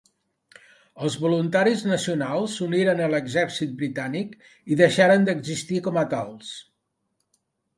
Els 1.07 1.17
Voluntaris 1.25 1.83
Nacionals 1.91 2.55
s'uniren 2.61 3.01
a 3.01 3.11
l'exèrcit 3.15 3.75
britànic 3.83 4.33
i 4.75 4.79
deixaren 4.81 5.29
d'existir 5.29 5.83
com 5.91 6.01
a 6.05 6.07
tals. 6.17 6.51